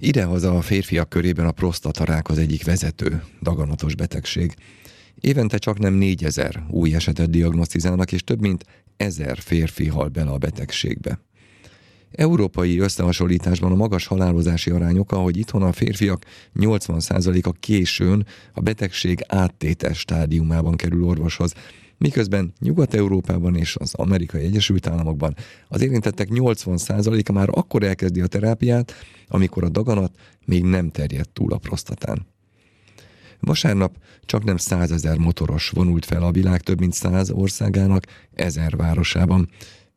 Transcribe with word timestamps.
Idehaza 0.00 0.56
a 0.56 0.60
férfiak 0.60 1.08
körében 1.08 1.46
a 1.46 1.52
prostatarák 1.52 2.28
az 2.28 2.38
egyik 2.38 2.64
vezető 2.64 3.22
daganatos 3.42 3.94
betegség. 3.94 4.54
Évente 5.20 5.58
csak 5.58 5.78
nem 5.78 5.94
négyezer 5.94 6.64
új 6.70 6.94
esetet 6.94 7.30
diagnosztizálnak, 7.30 8.12
és 8.12 8.24
több 8.24 8.40
mint 8.40 8.64
ezer 8.96 9.38
férfi 9.38 9.86
hal 9.86 10.08
bele 10.08 10.30
a 10.30 10.38
betegségbe. 10.38 11.20
Európai 12.12 12.78
összehasonlításban 12.78 13.72
a 13.72 13.74
magas 13.74 14.06
halálozási 14.06 14.70
arány 14.70 14.98
oka, 14.98 15.16
hogy 15.16 15.36
itthon 15.36 15.62
a 15.62 15.72
férfiak 15.72 16.24
80%-a 16.54 17.52
későn 17.52 18.26
a 18.52 18.60
betegség 18.60 19.20
áttétes 19.26 19.98
stádiumában 19.98 20.76
kerül 20.76 21.04
orvoshoz, 21.04 21.54
miközben 21.98 22.52
Nyugat-Európában 22.60 23.56
és 23.56 23.76
az 23.76 23.94
Amerikai 23.94 24.44
Egyesült 24.44 24.86
Államokban 24.86 25.36
az 25.68 25.80
érintettek 25.80 26.28
80%-a 26.30 27.32
már 27.32 27.48
akkor 27.50 27.82
elkezdi 27.82 28.20
a 28.20 28.26
terápiát, 28.26 28.92
amikor 29.28 29.64
a 29.64 29.68
daganat 29.68 30.12
még 30.44 30.64
nem 30.64 30.90
terjedt 30.90 31.30
túl 31.30 31.52
a 31.52 31.58
prostatán. 31.58 32.26
Vasárnap 33.40 33.96
csak 34.20 34.44
nem 34.44 34.56
százezer 34.56 35.16
motoros 35.16 35.68
vonult 35.68 36.04
fel 36.04 36.22
a 36.22 36.30
világ 36.30 36.60
több 36.60 36.80
mint 36.80 36.92
száz 36.92 37.30
országának 37.30 38.04
ezer 38.34 38.76
városában 38.76 39.48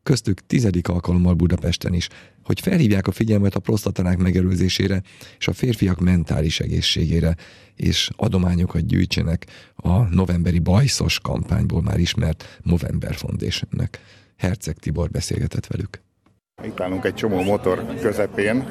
köztük 0.03 0.45
tizedik 0.47 0.87
alkalommal 0.87 1.33
Budapesten 1.33 1.93
is, 1.93 2.07
hogy 2.43 2.59
felhívják 2.59 3.07
a 3.07 3.11
figyelmet 3.11 3.55
a 3.55 3.59
prostatanák 3.59 4.17
megelőzésére 4.17 5.01
és 5.39 5.47
a 5.47 5.53
férfiak 5.53 5.99
mentális 5.99 6.59
egészségére, 6.59 7.35
és 7.75 8.09
adományokat 8.15 8.85
gyűjtsenek 8.85 9.45
a 9.75 9.97
novemberi 9.97 10.59
bajszos 10.59 11.19
kampányból 11.19 11.81
már 11.81 11.99
ismert 11.99 12.59
Movember 12.63 13.15
Foundationnek. 13.15 13.99
Herceg 14.37 14.77
Tibor 14.77 15.09
beszélgetett 15.09 15.67
velük. 15.67 16.01
Itt 16.65 16.79
állunk 16.79 17.05
egy 17.05 17.13
csomó 17.13 17.41
motor 17.41 17.83
közepén, 18.01 18.63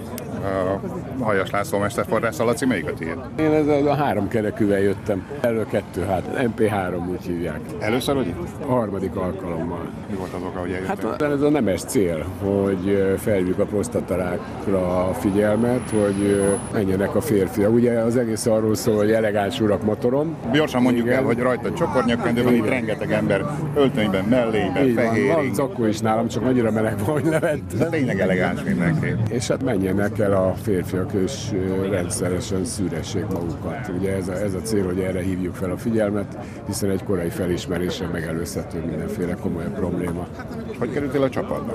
a 1.21 1.25
Hajas 1.25 1.51
László 1.51 1.79
mesterforrás 1.79 2.37
Laci, 2.37 2.67
melyik 2.67 2.87
a 2.89 2.93
tiéd? 2.93 3.17
Én 3.39 3.53
ez 3.53 3.87
a 3.87 3.95
három 3.95 4.29
kerekűvel 4.29 4.79
jöttem. 4.79 5.27
Elő 5.41 5.67
kettő, 5.71 6.03
hát 6.03 6.23
MP3 6.57 7.09
úgy 7.11 7.25
hívják. 7.27 7.61
Először, 7.79 8.15
hogy 8.15 8.35
A 8.67 8.73
harmadik 8.73 9.17
alkalommal. 9.17 9.89
Mi 10.11 10.17
volt 10.17 10.33
az 10.33 10.43
oka, 10.43 10.59
hogy 10.59 10.71
eljöttem? 10.71 11.11
Hát 11.11 11.23
ez 11.23 11.41
a 11.43 11.49
nemes 11.49 11.83
cél, 11.83 12.27
hogy 12.43 13.15
felhívjuk 13.19 13.59
a 13.59 13.65
prostatarákra 13.65 15.09
a 15.09 15.13
figyelmet, 15.13 15.91
hogy 15.91 16.45
menjenek 16.73 17.15
a 17.15 17.21
férfiak. 17.21 17.73
Ugye 17.73 17.99
az 17.99 18.17
egész 18.17 18.47
arról 18.47 18.75
szól, 18.75 18.97
hogy 18.97 19.11
elegáns 19.11 19.61
urak 19.61 19.83
motorom. 19.83 20.37
Gyorsan 20.53 20.83
mondjuk 20.83 21.07
Igen. 21.07 21.19
el, 21.19 21.25
hogy 21.25 21.39
rajta 21.39 21.73
csokornyakkendő 21.73 22.43
van, 22.43 22.55
itt 22.55 22.69
rengeteg 22.69 23.13
ember 23.13 23.45
öltönyben, 23.75 24.25
mellényben, 24.25 24.87
Így 24.87 24.95
van, 25.57 25.71
van 25.77 25.89
is 25.89 25.99
nálam, 25.99 26.29
csak 26.29 26.45
annyira 26.45 26.71
meleg 26.71 26.99
van, 26.99 27.13
hogy 27.13 27.25
levett. 27.25 27.73
De 27.81 27.89
tényleg 27.89 28.21
elegáns 28.21 28.63
mindenki. 28.63 29.15
És 29.29 29.49
hát 29.49 29.63
menjenek 29.63 30.19
el 30.19 30.33
a 30.33 30.55
férfiak, 30.63 31.13
és 31.13 31.51
rendszeresen 31.91 32.65
szűressék 32.65 33.27
magukat. 33.27 33.91
Ugye 33.99 34.17
ez 34.17 34.29
a, 34.29 34.33
ez 34.33 34.55
a 34.55 34.61
cél, 34.61 34.85
hogy 34.85 34.99
erre 34.99 35.21
hívjuk 35.23 35.55
fel 35.55 35.71
a 35.71 35.77
figyelmet, 35.77 36.39
hiszen 36.67 36.91
egy 36.91 37.05
korai 37.05 37.29
felismeréssel 37.29 38.09
megelőzhető 38.09 38.85
mindenféle 38.87 39.35
komolyabb 39.35 39.75
probléma. 39.75 40.27
Hogy 40.79 40.93
kerültél 40.93 41.23
a 41.23 41.29
csapatba? 41.29 41.75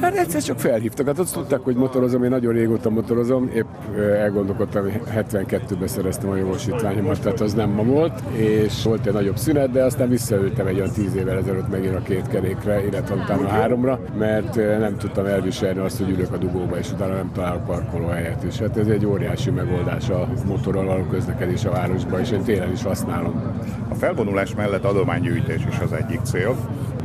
Hát 0.00 0.16
egyszer 0.16 0.42
csak 0.42 0.60
felhívtak, 0.60 1.06
hát 1.06 1.18
azt 1.18 1.34
tudták, 1.34 1.60
hogy 1.60 1.76
motorozom, 1.76 2.24
én 2.24 2.30
nagyon 2.30 2.52
régóta 2.52 2.90
motorozom, 2.90 3.50
épp 3.54 3.96
elgondolkodtam, 3.98 4.82
hogy 4.82 5.00
72-ben 5.16 5.88
szereztem 5.88 6.30
a 6.30 6.36
jogosítványomat, 6.36 7.20
tehát 7.20 7.40
az 7.40 7.54
nem 7.54 7.70
ma 7.70 7.82
volt, 7.82 8.20
és 8.36 8.82
volt 8.84 9.06
egy 9.06 9.12
nagyobb 9.12 9.36
szünet, 9.36 9.70
de 9.70 9.84
aztán 9.84 10.08
visszaültem 10.08 10.66
egy 10.66 10.76
olyan 10.76 10.92
10 10.92 11.14
évvel 11.14 11.38
ezelőtt 11.38 11.70
megint 11.70 11.94
a 11.94 12.02
két 12.02 12.28
kerékre, 12.28 12.86
illetve 12.86 13.14
utána 13.14 13.46
a 13.46 13.48
háromra, 13.48 14.00
mert 14.18 14.54
nem 14.54 14.96
tudtam 14.96 15.11
elviselni 15.18 15.78
azt, 15.78 15.98
hogy 15.98 16.10
ülök 16.10 16.32
a 16.32 16.36
dugóba, 16.36 16.78
és 16.78 16.90
utána 16.92 17.14
nem 17.14 17.32
találok 17.32 17.64
parkolóhelyet, 17.64 18.42
és 18.42 18.58
hát 18.58 18.76
ez 18.76 18.86
egy 18.86 19.06
óriási 19.06 19.50
megoldás 19.50 20.08
a 20.08 20.28
motorral 20.46 20.84
való 20.84 21.02
közlekedés 21.02 21.64
a 21.64 21.70
városban, 21.70 22.20
és 22.20 22.30
én 22.30 22.42
télen 22.42 22.72
is 22.72 22.82
használom. 22.82 23.42
A 23.88 23.94
felvonulás 23.94 24.54
mellett 24.54 24.84
adománygyűjtés 24.84 25.62
is 25.68 25.78
az 25.78 25.92
egyik 25.92 26.20
cél. 26.22 26.56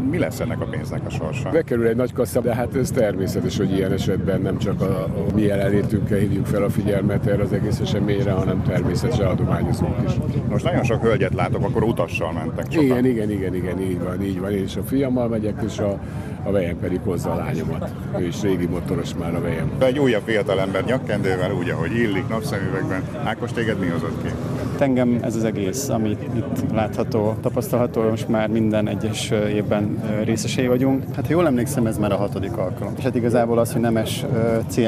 Mi 0.09 0.17
lesz 0.17 0.39
ennek 0.39 0.61
a 0.61 0.65
pénznek 0.65 1.01
a 1.05 1.09
sorsa? 1.09 1.49
Bekerül 1.49 1.87
egy 1.87 1.95
nagy 1.95 2.13
kassa, 2.13 2.41
de 2.41 2.53
hát 2.53 2.75
ez 2.75 2.91
természetes, 2.91 3.57
hogy 3.57 3.71
ilyen 3.71 3.91
esetben 3.91 4.41
nem 4.41 4.57
csak 4.57 4.81
a, 4.81 5.03
a 5.03 5.33
mi 5.35 5.41
jelenlétünkkel 5.41 6.17
hívjuk 6.17 6.45
fel 6.45 6.63
a 6.63 6.69
figyelmet 6.69 7.25
erre 7.25 7.43
az 7.43 7.53
egész 7.53 7.79
eseményre, 7.79 8.31
hanem 8.31 8.63
természetesen 8.63 9.25
adományozunk 9.25 9.95
is. 10.07 10.11
Most 10.49 10.63
nagyon 10.63 10.83
sok 10.83 11.01
hölgyet 11.01 11.33
látok, 11.33 11.63
akkor 11.63 11.83
utassal 11.83 12.31
mentek 12.31 12.71
sokan. 12.71 12.85
Igen, 12.85 13.05
igen, 13.05 13.31
igen, 13.31 13.55
igen, 13.55 13.81
így 13.81 13.99
van, 13.99 14.21
így 14.21 14.39
van. 14.39 14.51
Én 14.51 14.63
is 14.63 14.75
a 14.75 14.83
fiammal 14.83 15.27
megyek, 15.27 15.61
és 15.65 15.79
a, 15.79 15.99
a 16.43 16.51
vejem 16.51 16.79
pedig 16.79 16.99
hozza 17.03 17.31
a 17.31 17.35
lányomat. 17.35 17.89
Ő 18.19 18.25
is 18.25 18.41
régi 18.41 18.65
motoros 18.65 19.13
már 19.19 19.35
a 19.35 19.41
vejem. 19.41 19.71
Egy 19.79 19.99
újabb 19.99 20.23
fiatalember 20.25 20.83
nyakkendővel, 20.83 21.51
úgy, 21.51 21.69
ahogy 21.69 21.95
illik, 21.95 22.27
napszemüvegben. 22.27 23.01
Ákos, 23.23 23.51
téged 23.51 23.79
mi 23.79 23.87
hozott 23.87 24.23
ki? 24.23 24.29
Engem 24.81 25.19
ez 25.21 25.35
az 25.35 25.43
egész, 25.43 25.89
amit 25.89 26.21
itt 26.35 26.73
látható, 26.73 27.35
tapasztalható, 27.41 28.09
most 28.09 28.27
már 28.27 28.49
minden 28.49 28.87
egyes 28.87 29.29
évben 29.29 30.03
részesei 30.23 30.67
vagyunk. 30.67 31.03
Hát 31.15 31.27
jól 31.27 31.45
emlékszem, 31.45 31.85
ez 31.85 31.97
már 31.97 32.11
a 32.11 32.15
hatodik 32.15 32.57
alkalom. 32.57 32.93
És 32.97 33.03
hát 33.03 33.15
igazából 33.15 33.57
az, 33.59 33.71
hogy 33.71 33.81
nemes 33.81 34.25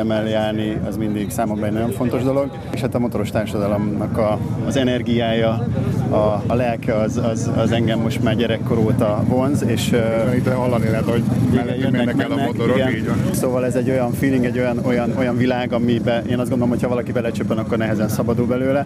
mellé 0.03 0.29
járni, 0.29 0.81
az 0.87 0.97
mindig 0.97 1.29
számomra 1.29 1.65
egy 1.65 1.73
nagyon 1.73 1.91
fontos 1.91 2.23
dolog. 2.23 2.51
És 2.73 2.81
hát 2.81 2.95
a 2.95 2.99
motoros 2.99 3.31
társadalomnak 3.31 4.17
a, 4.17 4.39
az 4.65 4.75
energiája, 4.75 5.67
a, 6.09 6.43
a 6.47 6.53
lelke 6.53 6.95
az, 6.95 7.17
az, 7.17 7.51
az 7.57 7.71
engem 7.71 7.99
most 7.99 8.23
már 8.23 8.35
gyerekkor 8.35 8.77
óta 8.77 9.23
vonz, 9.27 9.63
és 9.67 9.95
Itt 10.35 10.47
hallani 10.47 10.89
lehet, 10.89 11.09
hogy 11.09 11.23
mellettünk 11.53 11.91
mennek 11.91 12.21
el 12.21 12.31
a 12.31 12.35
motorok, 12.35 12.75
igen. 12.75 12.95
így 12.95 13.07
van. 13.07 13.17
Szóval 13.31 13.65
ez 13.65 13.75
egy 13.75 13.89
olyan 13.89 14.11
feeling, 14.11 14.45
egy 14.45 14.57
olyan, 14.57 14.79
olyan, 14.85 15.13
olyan 15.17 15.37
világ, 15.37 15.73
amiben 15.73 16.25
én 16.27 16.39
azt 16.39 16.49
gondolom, 16.49 16.69
hogy 16.69 16.81
ha 16.81 16.89
valaki 16.89 17.11
belecsöppen, 17.11 17.57
akkor 17.57 17.77
nehezen 17.77 18.09
szabadul 18.09 18.45
belőle. 18.45 18.85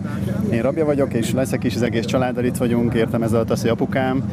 Én 0.52 0.62
rabja 0.62 0.86
vagyok, 0.86 1.14
és 1.14 1.32
leszek 1.32 1.64
is, 1.64 1.76
az 1.76 1.82
egész 1.82 2.06
családdal 2.06 2.44
itt 2.44 2.58
vagyunk, 2.58 2.94
értem 2.94 3.24
ez 3.24 3.34
alatt 3.34 3.52
az, 3.52 3.62
hogy 3.62 3.70
apukám, 3.70 4.24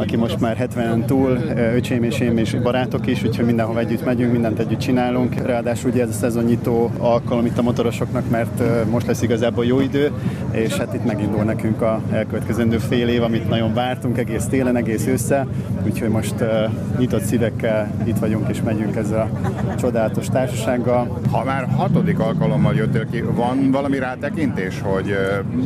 aki 0.00 0.16
most 0.16 0.40
már 0.40 0.56
70 0.56 1.06
túl, 1.06 1.38
öcsém 1.74 2.02
és 2.02 2.20
én 2.20 2.38
és 2.38 2.54
barátok 2.54 3.06
is, 3.06 3.24
úgyhogy 3.24 3.44
mindenhol 3.44 3.78
együtt 3.78 4.04
megyünk, 4.04 4.32
mindent 4.32 4.58
együtt 4.58 4.78
csinálunk. 4.78 5.34
Ráadásul 5.34 5.90
ugye 5.90 6.02
ez 6.02 6.08
a 6.08 6.12
szezonnyitó 6.12 6.90
alkalom 6.98 7.46
itt 7.46 7.58
a 7.58 7.62
motorosoknak, 7.62 8.30
mert 8.30 8.60
ö, 8.60 8.84
most 8.90 9.06
lesz 9.06 9.22
igazából 9.22 9.64
jó 9.64 9.80
idő, 9.80 10.12
és 10.50 10.76
hát 10.76 10.94
itt 10.94 11.04
megindul 11.04 11.42
nekünk 11.42 11.82
a 11.82 12.00
elkövetkezendő 12.10 12.78
fél 12.78 13.08
év, 13.08 13.22
amit 13.22 13.48
nagyon 13.48 13.74
vártunk 13.74 14.18
egész 14.18 14.44
télen, 14.44 14.76
egész 14.76 15.06
össze, 15.06 15.46
úgyhogy 15.84 16.08
most 16.08 16.40
ö, 16.40 16.64
nyitott 16.98 17.22
szívekkel 17.22 17.90
itt 18.04 18.18
vagyunk 18.18 18.48
és 18.48 18.62
megyünk 18.62 18.96
ezzel 18.96 19.20
a 19.20 19.74
csodálatos 19.74 20.26
társasággal. 20.26 21.20
Ha 21.30 21.44
már 21.44 21.68
hatodik 21.76 22.18
alkalommal 22.18 22.74
jöttél 22.74 23.06
ki, 23.10 23.20
van 23.20 23.70
valami 23.70 23.98
rátekintés, 23.98 24.80
hogy 24.82 25.16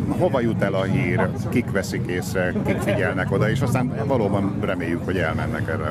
hova 0.08 0.40
jut 0.40 0.62
el 0.62 0.74
a 0.74 0.82
hír, 0.82 1.28
kik 1.48 1.70
veszik 1.70 2.06
észre, 2.06 2.52
kik 2.66 2.80
figyelnek 2.80 3.32
oda, 3.32 3.50
és 3.50 3.60
aztán 3.60 3.92
valóban 4.28 4.54
reméljük, 4.60 5.04
hogy 5.04 5.16
elmennek 5.16 5.68
erre 5.68 5.82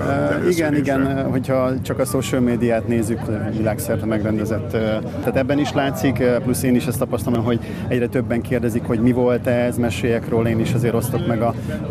Uh, 0.43 0.49
igen, 0.51 0.75
igen, 0.75 1.29
hogyha 1.29 1.81
csak 1.81 1.99
a 1.99 2.05
social 2.05 2.41
médiát 2.41 2.87
nézzük, 2.87 3.19
világszerte 3.57 4.05
megrendezett, 4.05 4.69
tehát 4.69 5.35
ebben 5.35 5.59
is 5.59 5.73
látszik, 5.73 6.23
plusz 6.43 6.63
én 6.63 6.75
is 6.75 6.85
ezt 6.85 6.99
tapasztalom, 6.99 7.43
hogy 7.43 7.59
egyre 7.87 8.07
többen 8.07 8.41
kérdezik, 8.41 8.83
hogy 8.83 8.99
mi 8.99 9.11
volt 9.11 9.47
ez, 9.47 9.77
meséljek 9.77 10.29
róla, 10.29 10.49
én 10.49 10.59
is 10.59 10.73
azért 10.73 10.93
osztok 10.93 11.27
meg 11.27 11.41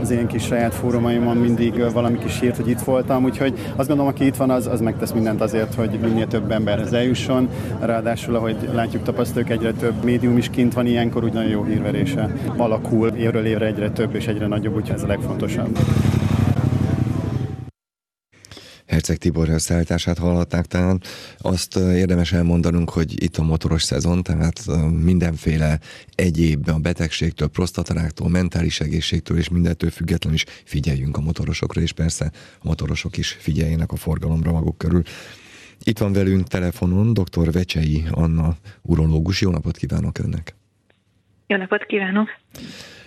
az 0.01 0.11
én 0.11 0.27
kis 0.27 0.43
saját 0.43 0.75
fórumaimon 0.75 1.37
mindig 1.37 1.93
valami 1.93 2.19
kis 2.19 2.41
hírt, 2.41 2.57
hogy 2.57 2.69
itt 2.69 2.81
voltam, 2.81 3.25
úgyhogy 3.25 3.59
azt 3.77 3.89
gondolom, 3.89 4.13
aki 4.13 4.27
itt 4.27 4.37
van, 4.37 4.51
az, 4.51 4.67
az 4.67 4.81
megtesz 4.81 5.13
mindent 5.13 5.41
azért, 5.41 5.75
hogy 5.75 5.99
minél 6.03 6.27
több 6.27 6.51
emberhez 6.51 6.93
eljusson, 6.93 7.49
ráadásul, 7.81 8.35
ahogy 8.35 8.57
látjuk, 8.75 9.03
tapasztaljuk, 9.03 9.51
egyre 9.51 9.73
több 9.73 10.05
médium 10.05 10.37
is 10.37 10.51
kint 10.51 10.75
van 10.75 10.87
ilyenkor, 10.87 11.25
úgy 11.25 11.33
nagyon 11.33 11.51
jó 11.51 11.65
hírverése 11.65 12.31
alakul, 12.57 13.09
évről 13.09 13.45
évre 13.45 13.67
egyre 13.67 13.91
több 13.91 14.15
és 14.15 14.27
egyre 14.27 14.47
nagyobb, 14.47 14.75
úgyhogy 14.75 14.97
ez 14.97 15.03
a 15.03 15.07
legfontosabb. 15.07 15.79
Herceg 18.93 19.17
Tibor 19.17 19.49
összeállítását 19.49 20.19
hallhatták 20.19 20.67
talán. 20.67 21.03
Azt 21.39 21.77
érdemes 21.77 22.33
elmondanunk, 22.33 22.91
hogy 22.91 23.23
itt 23.23 23.37
a 23.37 23.43
motoros 23.43 23.83
szezon, 23.83 24.23
tehát 24.23 24.63
mindenféle 25.03 25.81
egyéb 26.15 26.69
a 26.69 26.79
betegségtől, 26.79 27.49
prostataráktól, 27.49 28.29
mentális 28.29 28.81
egészségtől 28.81 29.39
és 29.39 29.49
mindentől 29.49 29.91
függetlenül 29.91 30.39
is 30.39 30.45
figyeljünk 30.65 31.17
a 31.17 31.21
motorosokra, 31.21 31.81
és 31.81 31.93
persze 31.93 32.33
a 32.59 32.67
motorosok 32.67 33.17
is 33.17 33.29
figyeljenek 33.41 33.93
a 33.93 33.97
forgalomra 33.97 34.53
maguk 34.53 34.79
körül. 34.79 35.03
Itt 35.83 35.99
van 35.99 36.13
velünk 36.13 36.49
telefonon 36.49 37.13
dr. 37.13 37.53
Vecsei 37.53 38.05
Anna, 38.11 38.57
urológus. 38.83 39.41
Jó 39.41 39.51
napot 39.51 39.77
kívánok 39.77 40.19
önnek! 40.19 40.62
Jó 41.53 41.59
napot 41.59 41.85
kívánok! 41.85 42.29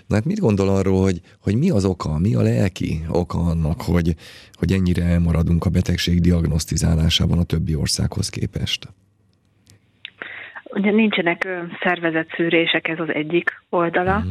Na 0.07 0.15
hát 0.15 0.25
mit 0.25 0.39
gondol 0.39 0.69
arról, 0.69 1.01
hogy, 1.01 1.21
hogy 1.41 1.55
mi 1.57 1.69
az 1.69 1.85
oka, 1.85 2.19
mi 2.19 2.35
a 2.35 2.41
lelki 2.41 3.01
oka 3.09 3.37
annak, 3.37 3.81
hogy, 3.81 4.13
hogy 4.53 4.71
ennyire 4.71 5.03
elmaradunk 5.03 5.65
a 5.65 5.69
betegség 5.69 6.21
diagnosztizálásában 6.21 7.37
a 7.37 7.43
többi 7.43 7.75
országhoz 7.75 8.29
képest? 8.29 8.87
Ugye 10.63 10.91
nincsenek 10.91 11.43
ö, 11.45 11.59
szervezett 11.81 12.29
szűrések, 12.35 12.87
ez 12.87 12.99
az 12.99 13.13
egyik 13.13 13.61
oldala. 13.69 14.17
Mhm. 14.17 14.27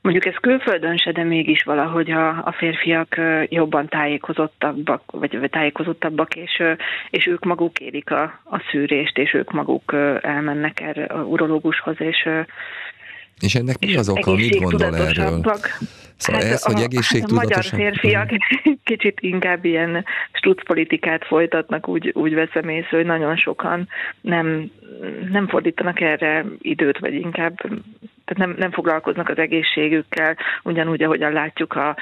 Mondjuk 0.00 0.26
ez 0.26 0.40
külföldön 0.40 0.96
se, 0.96 1.12
de 1.12 1.24
mégis 1.24 1.62
valahogy 1.62 2.10
a, 2.10 2.28
a 2.28 2.54
férfiak 2.56 3.20
jobban 3.48 3.88
tájékozottabbak, 3.88 5.02
vagy 5.06 5.48
tájékozottabbak, 5.50 6.36
és, 6.36 6.62
és 7.10 7.26
ők 7.26 7.44
maguk 7.44 7.80
érik 7.80 8.10
a, 8.10 8.22
a 8.44 8.62
szűrést, 8.70 9.18
és 9.18 9.34
ők 9.34 9.52
maguk 9.52 9.92
elmennek 10.20 10.80
erre 10.80 11.04
a 11.04 11.22
urológushoz, 11.22 12.00
és 12.00 12.28
és 13.40 13.54
ennek 13.54 13.78
mi 13.78 13.96
az 13.96 14.08
oka, 14.08 14.34
mit 14.34 14.60
gondol 14.60 14.96
erről? 14.96 15.42
Szóval 16.18 16.42
hát 16.42 16.52
ez, 16.52 16.64
a, 16.64 16.72
hogy 16.72 16.82
egészségtudatosabb... 16.82 17.72
A 17.72 17.76
magyar 17.76 17.92
férfiak 17.92 18.30
kicsit 18.90 19.20
inkább 19.20 19.64
ilyen 19.64 20.04
politikát 20.64 21.24
folytatnak, 21.24 21.88
úgy, 21.88 22.10
úgy 22.14 22.34
veszem 22.34 22.68
észre, 22.68 22.96
hogy 22.96 23.06
nagyon 23.06 23.36
sokan 23.36 23.88
nem, 24.20 24.70
nem 25.30 25.48
fordítanak 25.48 26.00
erre 26.00 26.44
időt, 26.58 26.98
vagy 26.98 27.14
inkább 27.14 27.58
tehát 28.28 28.46
nem, 28.46 28.54
nem 28.58 28.70
foglalkoznak 28.70 29.28
az 29.28 29.38
egészségükkel, 29.38 30.36
ugyanúgy, 30.62 31.02
ahogyan 31.02 31.32
látjuk 31.32 31.72
a 31.72 31.96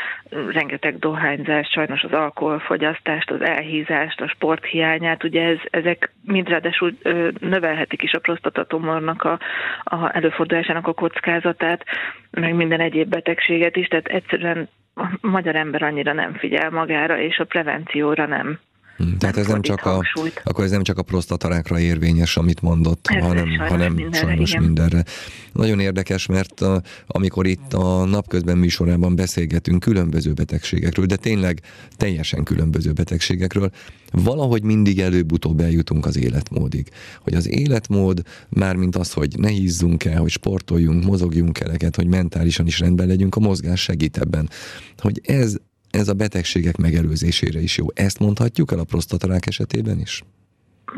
rengeteg 0.51 0.99
dohányzást, 0.99 1.73
sajnos 1.73 2.03
az 2.03 2.13
alkoholfogyasztást, 2.13 3.31
az 3.31 3.41
elhízást, 3.41 4.21
a 4.21 4.29
sporthiányát, 4.29 5.25
ugye 5.25 5.43
ez, 5.43 5.59
ezek 5.71 6.13
mind 6.25 6.49
ráadásul 6.49 6.93
növelhetik 7.41 8.03
is 8.03 8.13
a 8.13 8.19
prostatatumornak 8.19 9.23
a, 9.23 9.39
a 9.85 10.17
előfordulásának 10.17 10.87
a 10.87 10.93
kockázatát, 10.93 11.85
meg 12.31 12.55
minden 12.55 12.81
egyéb 12.81 13.09
betegséget 13.09 13.77
is, 13.77 13.87
tehát 13.87 14.07
egyszerűen 14.07 14.69
a 14.95 15.07
magyar 15.21 15.57
ember 15.57 15.83
annyira 15.83 16.13
nem 16.13 16.35
figyel 16.35 16.71
magára, 16.71 17.19
és 17.19 17.39
a 17.39 17.45
prevencióra 17.45 18.27
nem. 18.27 18.59
Hmm, 18.97 19.19
tehát 19.19 19.37
ez 19.37 19.47
nem 19.47 19.63
csak 19.63 19.85
a, 19.85 20.03
akkor 20.45 20.65
ez 20.65 20.71
nem 20.71 20.83
csak 20.83 20.99
a 20.99 21.03
prostatarákra 21.03 21.79
érvényes, 21.79 22.37
amit 22.37 22.61
mondott, 22.61 23.07
ez 23.09 23.23
hanem, 23.23 23.47
sajnos 23.47 23.69
hanem 23.69 23.93
mindenre, 23.93 24.19
sajnos 24.19 24.51
igen. 24.51 24.63
mindenre. 24.63 25.05
Nagyon 25.53 25.81
érdekes, 25.81 26.27
mert 26.27 26.61
a, 26.61 26.83
amikor 27.07 27.47
itt 27.47 27.73
a 27.73 28.05
napközben 28.05 28.59
műsorában 28.59 29.17
beszélgetünk 29.17 29.81
különböző 29.81 30.33
betegségekről, 30.33 31.07
de 31.07 31.17
tényleg 31.17 31.61
teljesen 31.97 32.45
különböző 32.45 32.93
betegségekről, 32.93 33.71
valahogy 34.13 34.63
mindig 34.63 35.01
előbb-utóbb 35.01 35.61
eljutunk 35.61 36.07
az 36.07 36.19
életmódig. 36.19 36.89
Hogy 37.21 37.35
az 37.35 37.49
életmód, 37.49 38.23
mármint 38.49 38.97
az, 38.97 39.13
hogy 39.13 39.35
ne 39.39 39.49
hízzunk 39.49 40.05
el, 40.05 40.21
hogy 40.21 40.31
sportoljunk, 40.31 41.05
mozogjunk 41.05 41.61
eleket, 41.61 41.97
hogy 41.97 42.07
mentálisan 42.07 42.67
is 42.67 42.79
rendben 42.79 43.07
legyünk, 43.07 43.35
a 43.35 43.41
mozgás 43.41 43.81
segít 43.81 44.19
ebben. 44.19 44.51
Hogy 44.97 45.21
ez 45.25 45.57
ez 46.01 46.09
a 46.09 46.15
betegségek 46.15 46.77
megelőzésére 46.77 47.61
is 47.61 47.79
jó. 47.79 47.87
Ezt 47.95 48.19
mondhatjuk 48.19 48.73
el 48.73 48.79
a 48.79 48.91
prostatarák 48.93 49.47
esetében 49.47 49.99
is? 49.99 50.23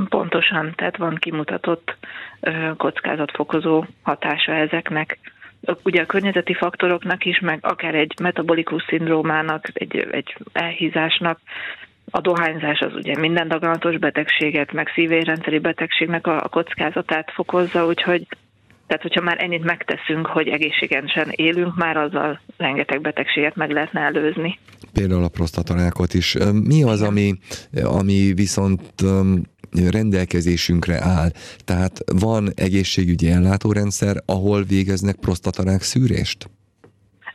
Pontosan, 0.09 0.73
tehát 0.77 0.97
van 0.97 1.15
kimutatott 1.15 1.97
kockázatfokozó 2.77 3.85
hatása 4.03 4.53
ezeknek. 4.53 5.19
Ugye 5.83 6.03
a 6.03 6.06
környezeti 6.06 6.55
faktoroknak 6.55 7.25
is, 7.25 7.41
meg 7.41 7.59
akár 7.62 7.95
egy 7.95 8.15
metabolikus 8.23 8.85
szindrómának, 8.89 9.71
egy, 9.73 9.97
egy 10.11 10.37
elhízásnak, 10.53 11.41
a 12.11 12.21
dohányzás 12.21 12.81
az 12.81 12.95
ugye 12.95 13.19
minden 13.19 13.49
daganatos 13.49 13.99
betegséget, 13.99 14.73
meg 14.73 14.89
szívérendszeri 14.95 15.59
betegségnek 15.59 16.27
a, 16.27 16.37
a 16.43 16.49
kockázatát 16.49 17.31
fokozza, 17.31 17.87
úgyhogy 17.87 18.27
tehát, 18.88 19.02
hogyha 19.02 19.20
már 19.20 19.43
ennyit 19.43 19.64
megteszünk, 19.64 20.26
hogy 20.26 20.49
egészségesen 20.49 21.29
élünk, 21.31 21.76
már 21.76 21.96
azzal 21.96 22.40
rengeteg 22.56 23.00
betegséget 23.00 23.56
meg 23.56 23.70
lehetne 23.70 24.00
előzni. 24.00 24.58
Például 24.93 25.25
a 25.25 25.29
prostatarákot 25.29 26.14
is. 26.14 26.37
Mi 26.52 26.82
az, 26.82 27.02
ami, 27.02 27.35
ami 27.82 28.32
viszont 28.35 28.82
rendelkezésünkre 29.90 31.02
áll? 31.02 31.31
Tehát 31.64 31.99
van 32.20 32.49
egészségügyi 32.55 33.31
ellátórendszer, 33.31 34.17
ahol 34.26 34.62
végeznek 34.62 35.17
prostatarák 35.17 35.82
szűrést? 35.82 36.50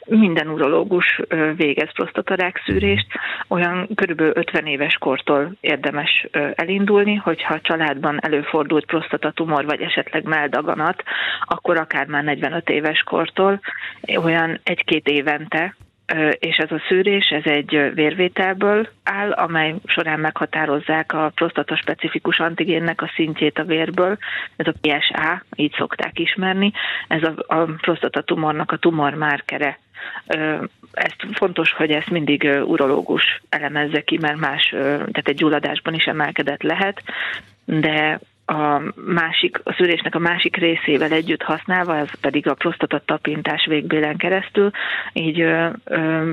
Minden 0.05 0.47
urológus 0.47 1.21
végez 1.55 1.91
prostatarák 1.93 2.61
szűrést, 2.65 3.07
olyan 3.47 3.89
körülbelül 3.95 4.33
50 4.35 4.65
éves 4.65 4.93
kortól 4.93 5.51
érdemes 5.61 6.27
elindulni, 6.55 7.15
hogyha 7.15 7.53
a 7.53 7.61
családban 7.61 8.17
előfordult 8.21 8.85
prostatatumor 8.85 9.65
vagy 9.65 9.81
esetleg 9.81 10.23
meldaganat, 10.23 11.03
akkor 11.45 11.77
akár 11.77 12.05
már 12.07 12.23
45 12.23 12.69
éves 12.69 13.03
kortól, 13.03 13.59
olyan 14.23 14.59
egy-két 14.63 15.07
évente 15.07 15.75
és 16.39 16.57
ez 16.57 16.71
a 16.71 16.81
szűrés, 16.87 17.27
ez 17.27 17.45
egy 17.45 17.91
vérvételből 17.93 18.87
áll, 19.03 19.31
amely 19.31 19.75
során 19.85 20.19
meghatározzák 20.19 21.13
a 21.13 21.31
prostata 21.35 21.75
specifikus 21.75 22.39
antigénnek 22.39 23.01
a 23.01 23.11
szintjét 23.15 23.59
a 23.59 23.63
vérből, 23.63 24.17
ez 24.55 24.67
a 24.67 24.73
PSA, 24.81 25.43
így 25.55 25.73
szokták 25.77 26.19
ismerni, 26.19 26.71
ez 27.07 27.23
a, 27.23 27.55
a 27.55 27.65
prostatatumornak 27.81 28.71
a 28.71 28.77
tumormárkere. 28.77 29.79
Ezt 30.91 31.25
fontos, 31.33 31.71
hogy 31.71 31.91
ezt 31.91 32.09
mindig 32.09 32.43
urológus 32.65 33.41
elemezze 33.49 34.01
ki, 34.01 34.17
mert 34.21 34.39
más, 34.39 34.67
tehát 34.69 35.27
egy 35.27 35.35
gyulladásban 35.35 35.93
is 35.93 36.05
emelkedett 36.05 36.61
lehet, 36.61 37.03
de 37.65 38.19
a 38.45 38.81
másik, 38.95 39.59
a 39.63 39.73
szülésnek 39.73 40.15
a 40.15 40.19
másik 40.19 40.55
részével 40.55 41.11
együtt 41.11 41.41
használva, 41.41 41.97
ez 41.97 42.19
pedig 42.21 42.47
a 42.47 42.53
prostata 42.53 43.01
tapintás 43.05 43.65
végbélen 43.65 44.17
keresztül, 44.17 44.69
így 45.13 45.41
ö, 45.41 45.69
ö, 45.83 46.31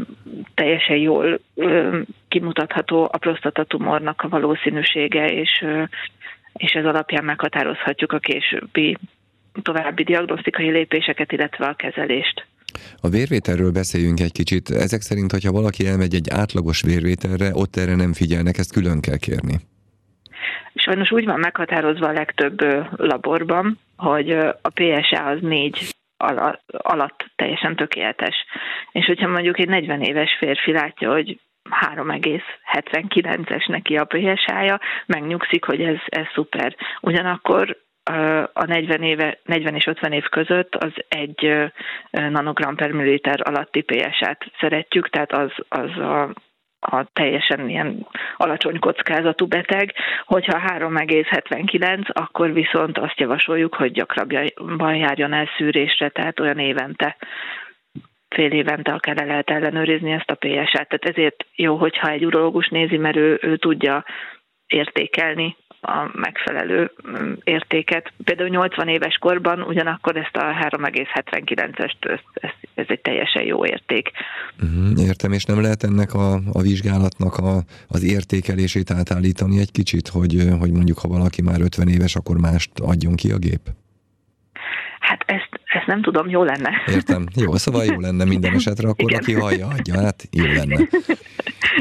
teljesen 0.55 0.97
jól 0.97 1.41
ö, 1.55 1.99
kimutatható 2.29 3.09
a 3.13 3.19
prostatatumornak 3.19 4.23
a 4.23 4.29
valószínűsége, 4.29 5.27
és, 5.27 5.61
ö, 5.63 5.83
és 6.53 6.73
ez 6.73 6.85
alapján 6.85 7.25
meghatározhatjuk 7.25 8.13
a 8.13 8.19
későbbi 8.19 8.97
további 9.63 10.03
diagnosztikai 10.03 10.71
lépéseket, 10.71 11.33
illetve 11.33 11.67
a 11.67 11.75
kezelést. 11.75 12.47
A 13.01 13.09
vérvételről 13.09 13.71
beszéljünk 13.71 14.21
egy 14.21 14.33
kicsit. 14.33 14.71
Ezek 14.71 15.01
szerint, 15.01 15.31
hogyha 15.31 15.53
valaki 15.53 15.87
elmegy 15.87 16.15
egy 16.15 16.31
átlagos 16.31 16.83
vérvételre, 16.83 17.51
ott 17.53 17.77
erre 17.77 17.95
nem 17.95 18.13
figyelnek, 18.13 18.59
ezt 18.59 18.73
külön 18.73 19.01
kell 19.01 19.17
kérni. 19.17 19.61
Sajnos 20.75 21.11
úgy 21.11 21.25
van 21.25 21.39
meghatározva 21.39 22.07
a 22.07 22.13
legtöbb 22.13 22.61
laborban, 22.97 23.79
hogy 23.97 24.31
a 24.39 24.71
PSA 24.75 25.25
az 25.25 25.39
négy 25.41 25.95
alatt 26.69 27.31
teljesen 27.37 27.77
tökéletes. 27.77 28.45
És 28.93 29.07
hogyha 29.07 29.29
mondjuk 29.29 29.59
egy 29.59 29.69
40 29.69 30.01
éves 30.01 30.37
férfi 30.39 30.73
látja, 30.73 31.13
hogy 31.13 31.41
3,79-es 31.95 33.69
neki 33.69 33.97
a 33.97 34.05
PSA-ja, 34.05 34.81
megnyugszik, 35.07 35.65
hogy 35.65 35.81
ez, 35.81 35.99
ez 36.07 36.27
szuper. 36.35 36.77
Ugyanakkor 37.01 37.77
a 38.53 38.65
40, 38.65 39.03
éve, 39.03 39.39
40 39.45 39.75
és 39.75 39.87
50 39.87 40.13
év 40.13 40.25
között 40.25 40.75
az 40.75 40.93
egy 41.09 41.71
nanogram 42.11 42.77
per 42.77 42.91
milliliter 42.91 43.41
alatti 43.45 43.81
PSA-t 43.81 44.51
szeretjük, 44.61 45.09
tehát 45.09 45.33
az, 45.33 45.51
az 45.69 45.99
a 45.99 46.35
a 46.81 47.05
teljesen 47.13 47.69
ilyen 47.69 48.07
alacsony 48.37 48.79
kockázatú 48.79 49.47
beteg, 49.47 49.95
hogyha 50.25 50.61
3,79, 50.67 52.11
akkor 52.13 52.53
viszont 52.53 52.99
azt 52.99 53.21
javasoljuk, 53.21 53.75
hogy 53.75 53.93
gyakrabban 53.93 54.97
járjon 54.97 55.33
el 55.33 55.49
szűrésre, 55.57 56.09
tehát 56.09 56.41
olyan 56.41 56.59
évente 56.59 57.17
fél 58.35 58.53
évente 58.53 58.93
akár 58.93 59.17
le 59.17 59.25
lehet 59.25 59.51
ellenőrizni 59.51 60.11
ezt 60.11 60.31
a 60.31 60.35
PSA-t. 60.35 60.89
Tehát 60.89 61.05
ezért 61.05 61.47
jó, 61.55 61.77
hogyha 61.77 62.11
egy 62.11 62.25
urológus 62.25 62.69
nézi, 62.69 62.97
mert 62.97 63.17
ő, 63.17 63.39
ő 63.43 63.57
tudja 63.57 64.05
értékelni 64.67 65.57
a 65.81 66.11
megfelelő 66.13 66.93
mm, 67.09 67.33
értéket. 67.45 68.13
Például 68.25 68.49
80 68.49 68.89
éves 68.89 69.17
korban 69.21 69.63
ugyanakkor 69.63 70.17
ezt 70.17 70.37
a 70.37 70.45
3,79-est, 70.71 72.21
ez, 72.35 72.51
ez 72.75 72.85
egy 72.89 73.01
teljesen 73.01 73.43
jó 73.43 73.67
érték. 73.67 74.11
Uh-huh, 74.63 75.07
értem, 75.07 75.33
és 75.33 75.45
nem 75.45 75.61
lehet 75.61 75.83
ennek 75.83 76.15
a, 76.15 76.33
a 76.53 76.61
vizsgálatnak 76.61 77.37
a, 77.37 77.59
az 77.89 78.03
értékelését 78.05 78.91
átállítani 78.91 79.59
egy 79.59 79.71
kicsit, 79.73 80.09
hogy, 80.09 80.49
hogy 80.59 80.73
mondjuk 80.73 80.99
ha 80.99 81.09
valaki 81.09 81.43
már 81.43 81.61
50 81.61 81.89
éves, 81.89 82.17
akkor 82.17 82.39
mást 82.39 82.71
adjon 82.81 83.15
ki 83.15 83.31
a 83.31 83.39
gép? 83.39 83.61
Hát 85.01 85.23
ezt, 85.27 85.49
ezt 85.65 85.87
nem 85.87 86.03
tudom, 86.03 86.29
jó 86.29 86.43
lenne. 86.43 86.71
Értem. 86.87 87.27
Jó, 87.35 87.57
szóval 87.57 87.85
jó 87.85 88.01
lenne 88.01 88.25
minden 88.25 88.55
esetre, 88.55 88.89
akkor 88.89 89.11
Igen. 89.11 89.23
aki 89.23 89.33
hallja, 89.33 89.67
adja, 89.67 90.01
hát 90.01 90.29
jó 90.31 90.45
lenne. 90.45 90.89